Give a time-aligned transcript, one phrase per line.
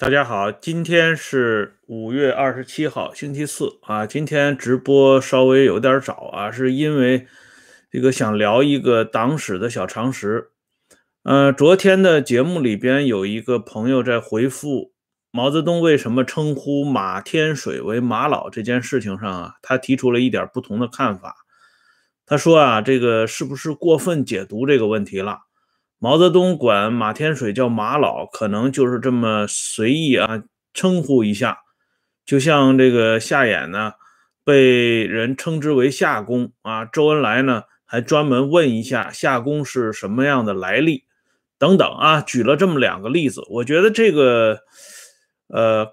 [0.00, 4.06] 大家好，今天是五月二十七号，星期四啊。
[4.06, 7.26] 今天直播稍微有点早啊，是因为
[7.90, 10.52] 这个想聊一个党史的小常识。
[11.22, 14.94] 呃，昨天的节目里边有一个朋友在回复
[15.30, 21.36] 毛泽东为什么称呼马天水为马老这件事情上啊，他提出了一点不同的看法。
[22.24, 25.40] 他说啊，这个是不是过分解读这个问题了？
[26.02, 31.58] 毛泽东管马天水叫马老，可能就是这么随意啊称呼一下，
[32.24, 33.92] 就像这个夏衍呢，
[34.42, 41.04] 被人称之为夏公啊，周恩来呢还专门问一下夏公是什么样的来历，
[41.58, 44.60] 等等啊，举了这么两个例子，我觉得这个
[45.48, 45.88] 呃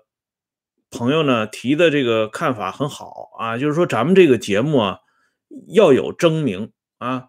[0.90, 5.00] 朋友呢提的这个看法很好啊，就是说咱们这个节目啊
[5.68, 7.26] 要有争鸣啊，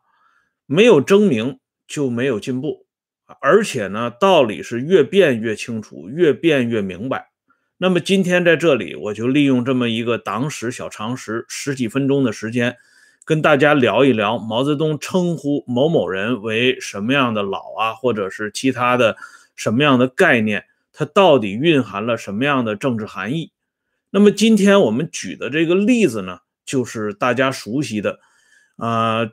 [0.66, 1.58] 没有争鸣。
[1.88, 2.84] 就没有进步，
[3.40, 7.30] 而且呢，道理是越辩越清楚，越辩越明白。
[7.78, 12.76] 那么今天在这里，我就利用这么一个党史小常识，十几分钟的时间，
[13.24, 19.16] 跟大家聊一聊毛泽东称呼某某人为什么样的老啊，或者是其他的
[19.56, 23.50] 什么样的概念，它到底蕴含了什么样的政治含义。
[24.10, 28.20] 那么今天我们举的这个例子呢，就是大家熟悉的，
[28.76, 29.30] 啊。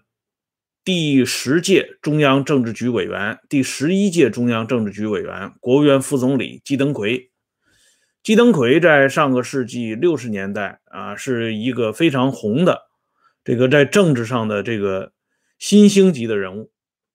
[0.86, 7.31] 第十届中央政治局委员、第十一届中央政治局委员、国务院副总理季登奎。
[8.22, 12.83] 季登奎在上个世纪六十年代啊，是一个非常红的
[13.44, 15.11] 这个在政治上的这个
[15.58, 16.69] 新星级的人物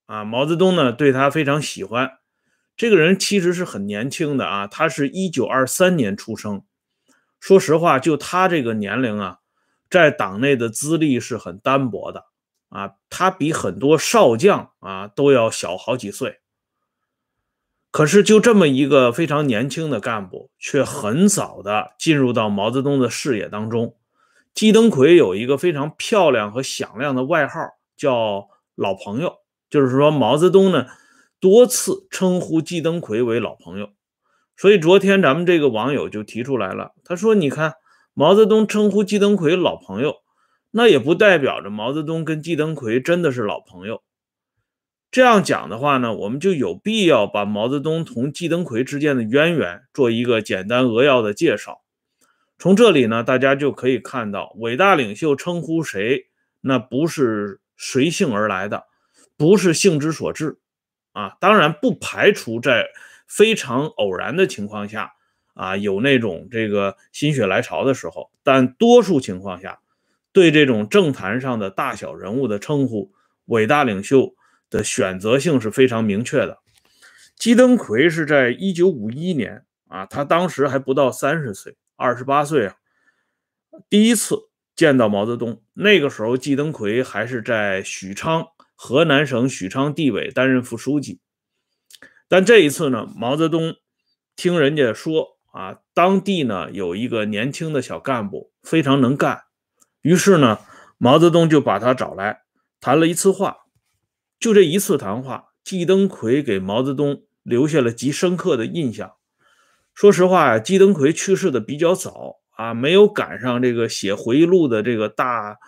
[0.06, 0.24] 啊。
[0.24, 2.10] 毛泽东呢对他非常喜欢。
[2.76, 6.64] 这个人其实是很年轻的啊，他是一九二三年出生。
[7.38, 9.38] 说实话，就他这个年龄啊，
[9.88, 12.29] 在党内的资历是很单薄的。
[12.70, 16.38] 啊，他比很多少将啊都要小好几岁。
[17.90, 23.96] 可是就这么一个非常年轻的干部，却很早的进入到毛泽东的视野当中。
[24.54, 27.60] 季登奎有一个非常漂亮和响亮的外号，
[27.96, 29.38] 叫“老朋友”，
[29.68, 30.86] 就是说毛泽东呢
[31.40, 33.90] 多次称呼季登奎为老朋友。
[34.56, 37.74] 所以昨天咱们这个网友就提出来了，他说：“你看，
[38.14, 40.16] 毛泽东称呼季登奎老朋友。”
[40.72, 44.02] 那也不代表着毛泽东跟季登奎真的是老朋友。
[45.10, 51.82] 这样讲的话呢，我们就有必要把毛泽东同季登奎之间的渊源做一个简单扼要的介绍。
[52.56, 56.28] 从这里呢，大家就可以看到，伟大领袖称呼谁，
[56.60, 58.84] 那不是随性而来的，
[59.36, 60.60] 不是性之所至
[61.10, 61.36] 啊。
[61.40, 62.86] 当然，不排除在
[63.26, 65.12] 非常偶然的情况下
[65.54, 69.80] 啊，有那种这个心血来潮的时候，但多数情况下。
[70.32, 73.12] 对这种政坛上的大小人物的称呼，
[73.46, 74.34] 伟大领袖
[74.68, 76.58] 的选择性是非常明确的。
[77.36, 82.76] 季登奎是在一九五一年啊，他当时还不到三十岁，二十八岁啊，
[83.88, 84.36] 第一次
[84.76, 85.62] 见到毛泽东。
[85.72, 88.46] 那个时候，季登奎还是在许昌，
[88.76, 91.20] 河南省许昌地委担任副书记。
[92.28, 93.74] 但这一次呢，毛泽东
[94.36, 99.44] 听人家说啊，当地呢有一个年轻的小干部，非常能干。
[100.02, 100.58] 于是呢，
[100.98, 102.42] 毛泽东就把他找来
[102.80, 103.58] 谈了一次话。
[104.38, 109.12] 就这一次谈话，季登奎给毛泽东留下了极深刻的印象。
[109.92, 115.58] 说实话呀，季登奎去世的比较早啊，没有赶上这个写回忆录的这个大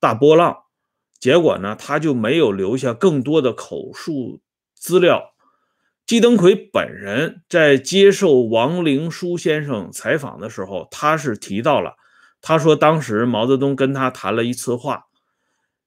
[0.00, 0.56] 大波浪。
[1.20, 4.40] 结果呢，他就没有留下更多的口述
[4.74, 5.34] 资料。
[6.06, 11.96] 季登奎本人在接受王灵书先生采访的时候，他是提到了。
[12.46, 15.06] 他说，当时毛泽东跟他谈了一次话，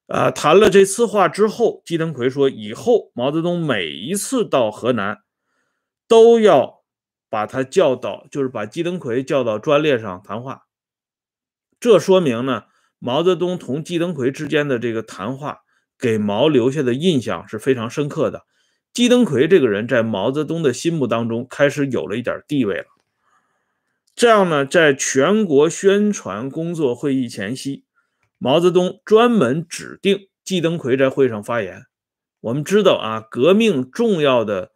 [0.08, 5.18] 啊，谈了这次话之后，季登奎说，以后毛泽东每一次到河南，
[6.08, 6.82] 都要
[7.30, 10.64] 把他叫到，就是把季登奎叫到专列上谈话。
[11.78, 12.64] 这说明呢，
[12.98, 15.60] 毛泽东同季登奎之间的这个谈话，
[15.96, 18.46] 给毛留下的印象是非常深刻的。
[18.92, 22.86] 季登奎这个人在毛泽东的心目当中，开始有了一点地位了。
[24.18, 27.84] 这样呢，在全国宣传工作会议前夕，
[28.36, 31.84] 毛泽东专门指定季登奎在会上发言。
[32.40, 34.72] 我们知道啊，革命重要的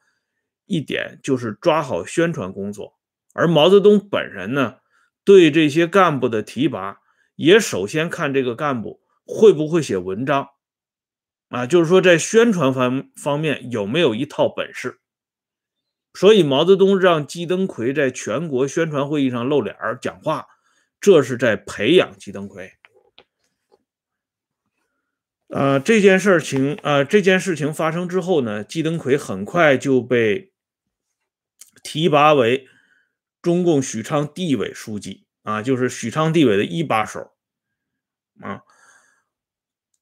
[0.67, 2.95] 一点就是抓好宣传工作，
[3.35, 4.77] 而毛泽东本人呢，
[5.25, 6.99] 对这些干部的提拔，
[7.35, 10.47] 也首先看这个干部会不会写文章，
[11.49, 15.01] 啊，就是说在宣传方方面有没有一套本事。
[16.15, 20.47] 所以，毛泽东让季登奎在全国宣传会议上露脸讲话，
[21.01, 22.73] 这是在培养季登奎。
[25.49, 30.53] 呃，这件事情，呃，这件事情发生之后呢，季登奎很快就被
[31.83, 32.69] 提拔为
[33.41, 37.33] 中共许昌地委书记啊，就是许昌地委的一把手
[38.41, 38.63] 啊。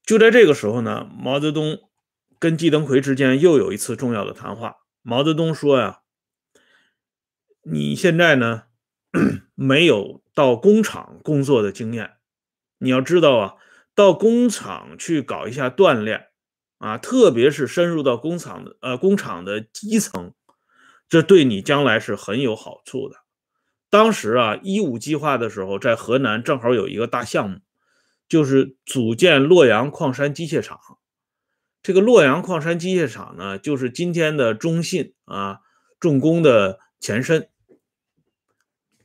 [0.03, 1.79] 就在这个时候呢，毛泽东
[2.37, 4.75] 跟季登奎之间又有一次重要的谈话。
[5.01, 6.00] 毛泽东说呀
[7.63, 8.63] ：“你现在呢
[9.55, 12.11] 没有到工厂工作的经验，
[12.79, 13.53] 你要知道啊，
[13.93, 16.27] 到工厂去搞一下锻炼
[16.77, 20.33] 啊，特别是深入到工厂的呃工厂的基层，
[21.07, 23.17] 这对你将来是很有好处的。”
[23.89, 27.59] 当时啊，一五计划的时候，在河南正好有一个大项目。
[28.29, 30.79] 就是组建洛阳矿山机械厂，
[31.83, 35.59] 这个洛阳矿山机械厂呢，就是今天的中信啊
[35.99, 37.49] 重工的前身。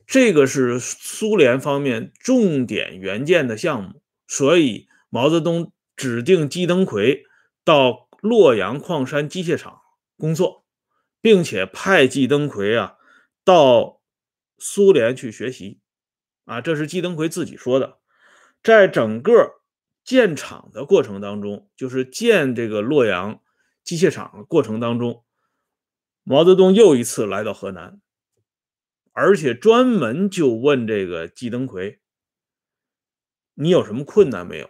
[0.07, 7.25] 这个是苏联方面重点援建的项目，所以毛泽东指定季登奎
[7.65, 9.81] 到洛阳矿山机械厂
[10.17, 10.65] 工作，
[11.19, 12.95] 并且派季登奎啊
[13.43, 14.01] 到
[14.57, 15.81] 苏联去学习。
[16.45, 17.99] 啊，这是季登奎自己说的。
[18.63, 19.61] 在整个
[20.05, 23.41] 建厂的过程当中，就是建这个洛阳
[23.83, 25.25] 机械厂的过程当中，
[26.23, 27.99] 毛泽东又一次来到河南，
[29.19, 32.01] 而且专门就问这个季登奎
[33.57, 34.69] ：“你有什么困难没有？”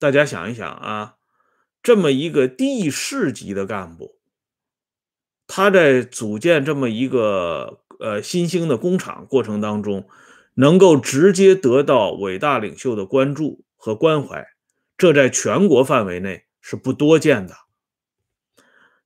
[0.00, 1.14] 大家想一想啊，
[1.80, 4.18] 这么一个地市级的干部，
[5.46, 10.08] 他在组建这么一个呃新兴的工厂过程当中。
[10.54, 14.44] 能够直接得到伟大领袖的关注和关怀，
[14.98, 17.54] 这在全国范围内是不多见的。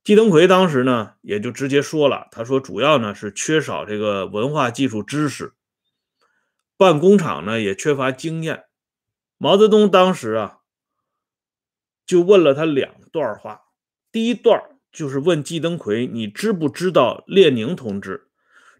[0.05, 5.53] 季登奎当时呢，也就直接说了，他说主要呢是缺少这个文化技术知识，
[6.77, 8.65] 办工厂呢也缺乏经验。
[9.39, 10.59] 毛泽东当时啊，
[12.05, 13.61] 就问了他两段话，
[14.11, 14.61] 第一段
[14.91, 18.27] 就是问季登奎，你知不知道列宁同志？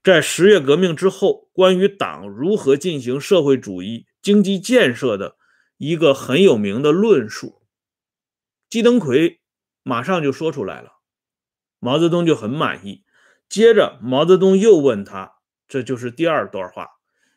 [0.04, 5.38] 在十月革命之后，关于党如何进行社会主义经济建设的
[5.78, 7.64] 一个很有名的论述，
[8.70, 9.42] 季登奎
[9.82, 10.92] 马上就说出来了，
[11.80, 13.04] 毛泽东就很满意。
[13.48, 15.36] 接着，毛泽东又问他，
[15.68, 16.90] 这就是第二段话，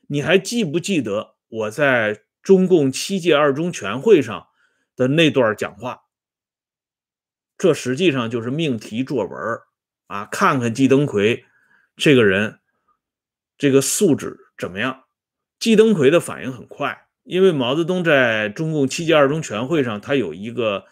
[0.08, 4.48] 你还记不记得我在中共七届二中全会上
[4.96, 6.02] 的那段讲话？
[7.58, 9.58] 这实际上就是命题作文
[10.06, 10.24] 啊！
[10.26, 11.44] 看看季登奎。
[11.96, 12.60] 这个人，
[13.58, 15.04] 这个素质怎么样？
[15.58, 20.86] 季登奎的反应很快，因为毛泽东在中共七届二中全会上，他有一个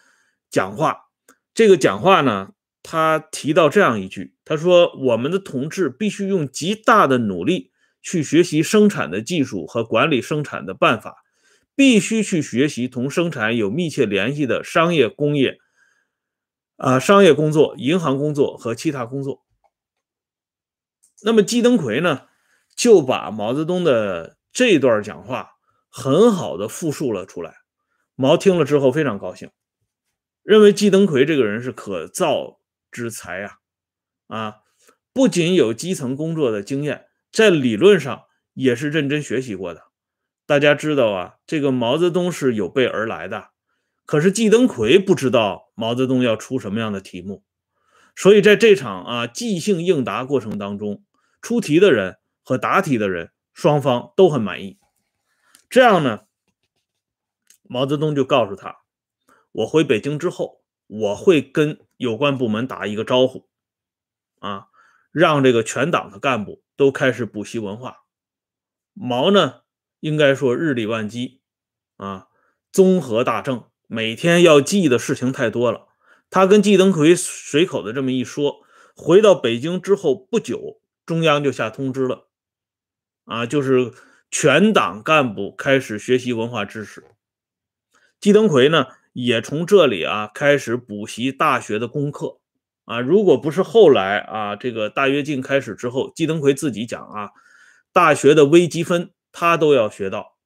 [0.49, 1.05] 讲话。
[1.53, 2.51] 这个讲话呢，
[2.89, 11.17] 他提到这样一句：“他说，我们的同志必须用极大的努力去学习生产的技术和管理生产的办法，
[11.75, 15.57] 必须去学习同生产有密切联系的商业工业，
[16.77, 19.43] 啊，商业工作、银行工作和其他工作。”
[21.23, 22.21] 那么季登奎呢，
[22.73, 25.55] 就把毛泽东的这段讲话
[25.89, 27.57] 很好的复述了出来。
[28.15, 29.49] 毛听了之后非常高兴，
[30.41, 32.56] 认为季登奎这个人是可造
[32.91, 33.57] 之才啊！
[34.27, 34.55] 啊，
[35.13, 38.23] 不仅有基层工作的经验，在理论上
[38.53, 39.83] 也是认真学习过的。
[40.45, 43.49] 大家知道啊，这个毛泽东是有备而来的，
[44.05, 47.43] 可是季登奎不知道毛泽东要出什么样的题目，
[48.15, 51.03] 所以在这场啊即兴应答过程当中。
[51.39, 54.79] 出题的人和答题的人双方都很满意，
[55.69, 56.21] 这样呢，
[57.61, 58.79] 毛泽东就告诉他
[59.53, 63.47] ：“我回北京之后，我会跟有关部门打一个招呼，
[64.39, 64.67] 啊，
[65.11, 68.03] 让这个全党的干部都开始补习文化。”
[68.95, 69.61] 毛呢，
[69.99, 71.41] 应该说日理万机，
[71.97, 72.27] 啊，
[72.71, 75.87] 综合大政，每天要记的事情太多了。
[76.29, 80.81] 他跟季登奎随口的这么一说，回到北京之后不久。
[81.05, 82.27] 中央就下通知了，
[83.23, 83.93] 啊，就是
[84.29, 87.01] 全党干部开始学习文化知识。
[88.19, 88.87] 季登奎呢，
[89.19, 92.37] 也从这里啊开始补习大学的功课。
[92.85, 97.31] 啊，如果不是后来啊这个大跃进开始之后，季登奎自己讲啊，
[97.91, 100.37] 大学的微积分他都要学到。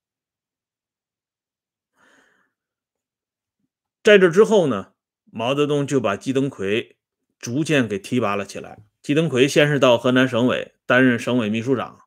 [4.02, 4.94] 在这之后呢，
[5.26, 6.96] 毛泽东就把季登奎
[7.38, 8.80] 逐渐给提拔了起来。
[9.02, 12.00] 季登奎先是到河南省委担任省委秘书长，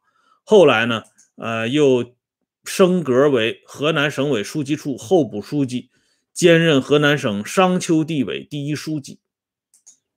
[0.42, 1.02] 后来呢，
[1.36, 2.16] 呃，又
[2.64, 5.90] 升格为河南省委书记处候补书记，
[6.34, 9.20] 兼任河南省商丘地委第一书记。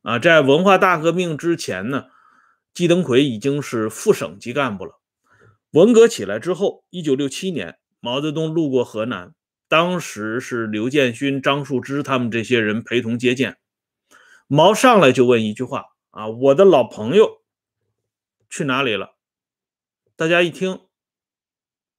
[0.02, 2.06] 啊，在文化大革命之前呢，
[2.74, 5.00] 季登奎已经是副省级干部了。
[5.72, 9.36] 文革起来之后，一九六七年，毛泽东路过河南，
[9.68, 13.58] 当时是刘建勋、张树芝他们这些人陪同接见，
[14.48, 15.86] 毛上来就问一句话。
[16.10, 17.44] 啊，我的老朋友
[18.50, 19.18] 去哪里了？
[20.16, 20.80] 大家一听，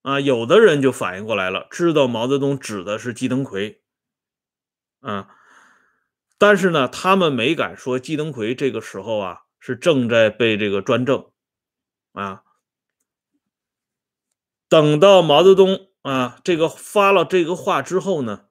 [0.03, 3.78] 啊，有的人就反应过来了，知道毛泽东指的是季登奎，
[5.01, 5.29] 啊，
[6.39, 11.27] 但是呢，他们没敢说季登奎这个时候啊是正在被这个专政，
[12.13, 12.43] 啊，
[14.69, 18.43] 等到毛泽东啊这个发了这个话之后呢，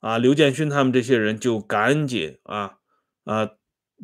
[0.00, 2.78] 啊，刘建勋他们这些人就赶紧啊
[3.24, 3.50] 啊，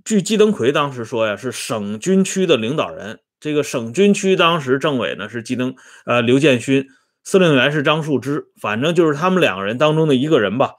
[0.04, 3.20] 据季登奎当时说呀，是省军区的领导人。
[3.40, 6.86] 这个省军区当时政委呢是季登，呃，刘建勋，
[7.24, 10.74] 司令员是张树芝，反正就是他们两个人当中的一个人吧，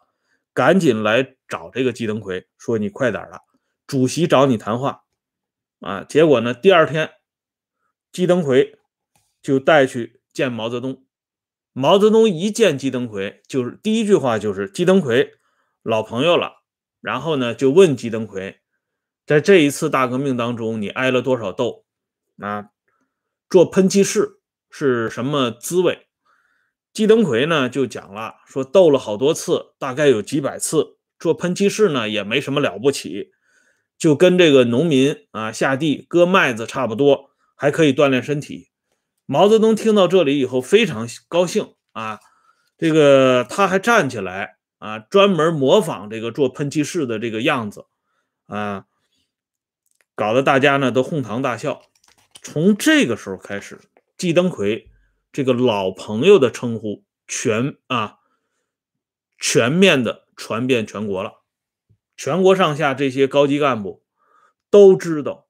[0.53, 3.41] 赶紧来找这个季登奎，说你快点了，
[3.87, 5.03] 主席找你谈话，
[5.79, 7.11] 啊，结果呢，第二天，
[8.11, 8.77] 季登奎
[9.41, 11.05] 就带去见毛泽东，
[11.73, 15.33] 毛泽东一见季登奎，就是第一句话就是季登奎
[15.81, 16.63] 老朋友了，
[16.99, 18.59] 然后呢就问季登奎，
[19.25, 21.85] 在这一次大革命当中，你挨了多少斗？
[22.39, 22.71] 啊，
[23.49, 26.07] 做喷气式是什么滋味？
[26.93, 30.97] 季登奎呢就讲了，说斗了好多次，大概有几百次。
[31.17, 33.31] 做喷气式呢也没什么了不起，
[33.95, 38.69] 就跟这个农民啊下地割麦子差不多，还可以锻炼身体。
[39.27, 42.19] 毛泽东听到这里以后非常高兴啊，
[42.75, 47.85] 这个他还站起来啊，专门模仿这个做喷气式的这个样子
[48.47, 48.85] 啊，
[50.15, 51.83] 搞得大家呢都哄堂大笑。
[52.41, 53.79] 从这个时候开始，
[54.17, 54.89] 季登奎
[55.31, 58.17] 这个老朋友的称呼全啊
[59.39, 61.43] 全面的传遍全国了。
[62.15, 64.03] 全国上下这些高级干部
[64.69, 65.47] 都知道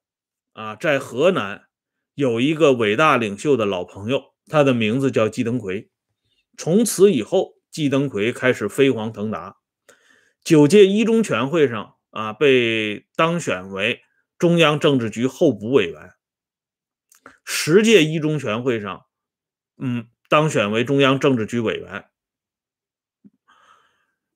[0.52, 1.66] 啊，在河南
[2.14, 5.90] 有一个伟大领袖的老朋友，他的名字叫季登奎。
[6.56, 9.56] 从此以后，季登奎开始飞黄腾达。
[10.44, 14.02] 九届一中全会上啊，被当选为
[14.38, 16.12] 中央政治局候补委员。
[17.44, 19.06] 十届一中全会上，
[19.84, 22.04] 嗯，当选为中央政治局委员，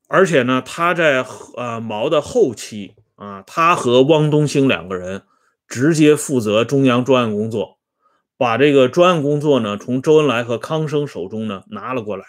[0.08, 1.24] 而且呢，他在
[1.56, 5.22] 呃毛的后期啊，他和汪东兴两个人
[5.68, 7.78] 直接负责中央专案工作，
[8.36, 12.24] 把这个专案工作呢从周恩来和康生手中呢拿了过来。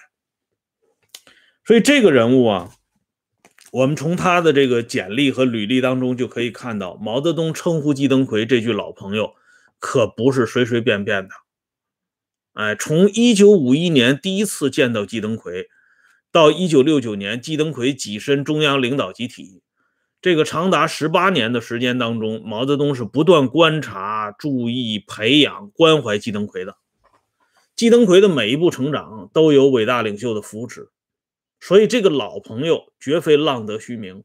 [1.65, 2.69] 所以这个人物啊，
[3.71, 9.33] 我们从他的这个简历和履历当中就可以看到，毛泽东称呼季登奎这句老朋友。
[9.79, 11.29] 可不是随随便便的，
[12.57, 15.69] 哎，从一九五一年第一次见到季登奎，
[16.31, 19.61] 到一九六九年季登奎跻身中央领导集体，
[20.23, 26.77] 这个长达十八年的时间当中，毛泽东是不断观察、注意、培养、关怀季登奎的。
[27.75, 30.89] 季登奎的每一步成长都有伟大领袖的扶持，
[31.59, 34.23] 所以这个老朋友绝非浪得虚名。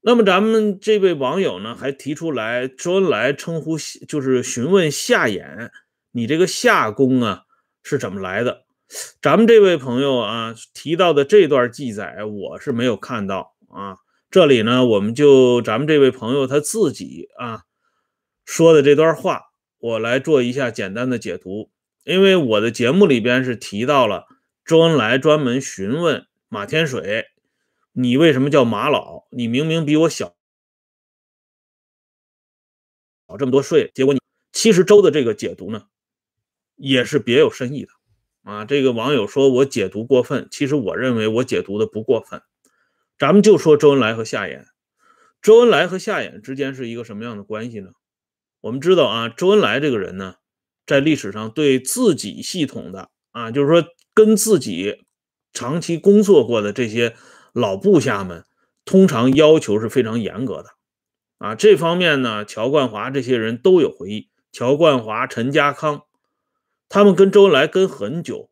[0.00, 3.76] 那么咱们这位网友呢，还提出来，周恩来称呼
[4.08, 5.68] 就是询问夏衍，
[6.12, 7.44] 你这个夏公啊
[7.82, 8.64] 是怎么来的？
[9.20, 13.98] 咱们这位朋友啊提到的这段记载，我是没有看到啊。
[14.30, 17.64] 这里呢，我们就咱们这位朋友他自己啊
[18.44, 19.42] 说的这段话，
[19.78, 21.70] 我来做一下简单的解读。
[22.04, 24.26] 因为我的节目里边是提到了
[24.64, 27.26] 周恩来专门询问马天水。
[27.92, 29.26] 你为什么叫马老？
[29.30, 30.36] 你明明比我小
[33.38, 34.20] 这么多岁，结果你
[34.52, 35.84] 其实周的这个解读呢，
[36.78, 37.90] 也是别有深意的
[38.50, 38.64] 啊。
[38.64, 42.40] 这个网友说我解读过分，其实我认为我解读的不过分。
[43.18, 44.64] 咱们就说周恩来和夏衍，
[45.42, 47.90] 周恩来和夏衍之间是一个什么样的关系呢？
[48.62, 50.36] 我们知道啊，周恩来这个人呢，
[50.86, 55.04] 在历史上对自己系统的啊，就是说跟自己
[55.52, 57.14] 长期工作过的这些。
[57.54, 58.44] 老部下们
[58.84, 60.68] 通常要求是非常严格的，
[61.38, 64.28] 啊，这方面呢，乔冠华这些人都有回忆。
[64.52, 66.02] 乔冠华、陈家康，
[66.88, 68.50] 他们跟周恩来跟很久，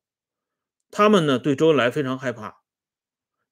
[0.91, 2.57] 他们呢对周恩来非常害怕，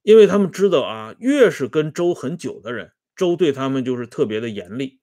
[0.03, 5.01] 因为他们知道啊，越是跟周很久的人，周对他们就是特别的严厉，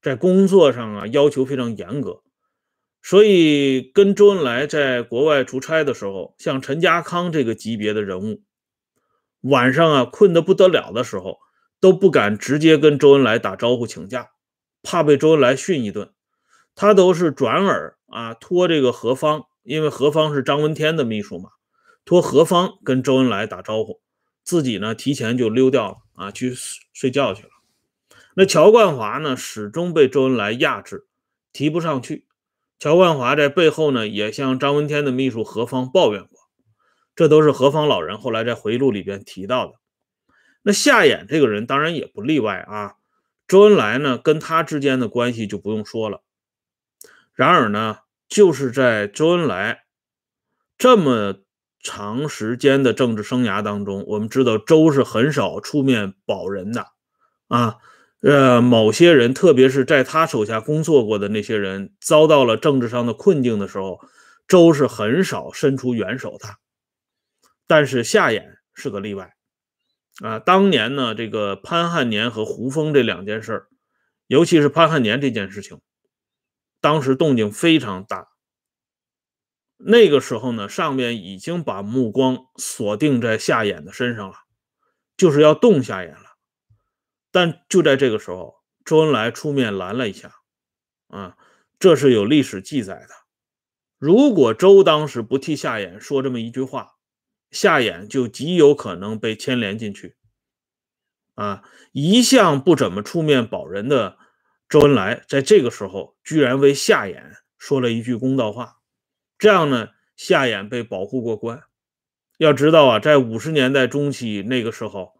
[0.00, 2.22] 在工作上啊要求非常严格，
[3.02, 8.42] 所以跟周恩来在国外出差的时候，像陈家康这个级别的人物。
[9.40, 11.38] 晚上啊，困得不得了的时候，
[11.80, 14.30] 都不敢直接跟周恩来打招呼请假，
[14.82, 16.12] 怕被周恩来训一顿。
[16.74, 21.50] 他都是转耳啊，托这个何方，因为何方是张闻天的秘书嘛，
[22.04, 24.00] 托何方跟周恩来打招呼，
[24.42, 26.54] 自己呢提前就溜掉了啊，去
[26.92, 27.50] 睡觉去了。
[28.34, 31.06] 那乔冠华呢，始终被周恩来压制，
[31.52, 32.26] 提不上去。
[32.78, 36.38] 乔冠华在背后呢，也向张闻天的秘书何方抱怨过。
[37.16, 39.74] 这都是何方老人后来在回忆录里边提到的。
[40.62, 42.94] 那夏衍这个人当然也不例外啊。
[43.48, 46.22] 周恩来呢跟他之间的关系就不用说了。
[47.38, 49.84] 然而呢，就是在周恩来
[50.76, 51.36] 这么
[51.80, 56.86] 长时间的政治生涯当中，我们知道周是很少出面保人的
[57.46, 57.76] 啊。
[58.22, 64.00] 呃，某些人，特别是在他手下工作过的那些人，遭到了政治上的困境的时候，
[64.48, 66.48] 周是很少伸出援手的。
[67.68, 69.36] 但是夏衍是个例外
[70.24, 70.40] 啊。
[70.40, 73.68] 当年呢，这个潘汉年和胡风这两件事
[74.26, 75.78] 尤其是潘汉年这件事情，
[76.80, 78.28] 当时动静非常大。
[79.76, 84.36] 那个时候呢，上面已经把目光锁定在夏衍的身上了，
[85.16, 86.36] 就是要动夏衍了。
[87.30, 90.32] 但就在这个时候，周恩来出面拦了一下，
[91.08, 91.36] 啊，
[91.78, 93.08] 这是有历史记载的。
[93.98, 96.94] 如果周当时不替夏衍说这么一句话，
[97.50, 100.16] 夏衍就极有可能被牵连进去。
[101.34, 104.18] 啊，一向不怎么出面保人的
[104.68, 107.22] 周恩来，在这个时候居然为夏衍
[107.56, 108.76] 说了一句公道话，
[109.38, 111.62] 这样呢，夏衍被保护过关。
[112.36, 115.12] 要知道啊，在五十年代中期那个时候。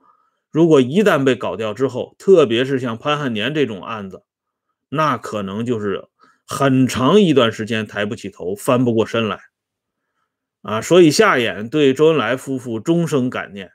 [0.50, 4.22] 如果一旦被搞掉之后，特别是像潘汉年这种案子，
[4.88, 6.08] 那可能就是
[6.46, 9.40] 很长一段时间抬不起头、翻不过身来
[10.62, 10.80] 啊！
[10.80, 13.72] 所以夏衍对周恩来夫妇终生感念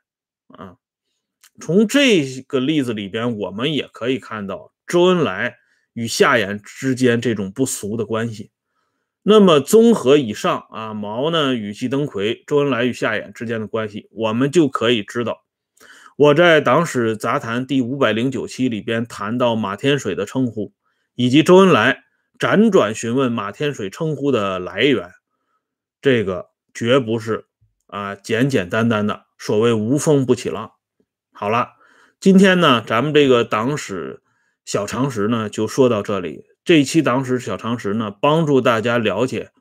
[0.48, 0.78] 啊。
[1.62, 5.60] 从这个例子里边，我们也可以看到周恩来
[5.94, 8.52] 与夏衍之间这种不俗的关系。
[9.26, 15.46] 那么，综合以上啊，毛呢与季登奎、周恩来与夏衍之间的关系，我们就可以知道。
[16.18, 20.74] 我在《党史杂谈》第五百零九期里边谈到马天水的称呼，
[21.16, 22.04] 以及周恩来
[22.38, 25.12] 辗转询问马天水称呼的来源，
[26.02, 27.46] 这个绝不是
[27.88, 30.74] 啊简简单单的所谓无风不起浪。
[31.32, 31.70] 好了，
[32.20, 34.22] 今天呢，咱们这个党史
[34.66, 36.46] 小常识呢就说到这里。
[36.64, 39.52] 这一期党史小常识呢，帮助大家了解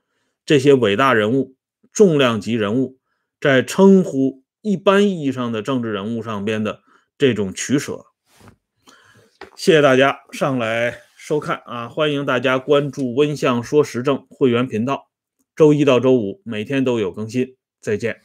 [0.46, 1.56] 这些伟大人物、
[1.92, 2.98] 重量级人物
[3.40, 4.42] 在称呼。
[4.64, 6.82] 一般意义上的政治人物上边的
[7.18, 8.04] 这种取舍，
[9.56, 11.88] 谢谢大家上来收看啊！
[11.88, 15.08] 欢迎大家关注“温相说时政”会员频道，
[15.56, 17.56] 周一到周五每天都有更新。
[17.80, 18.20] 再见。